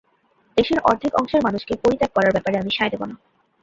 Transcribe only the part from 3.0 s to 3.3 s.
না!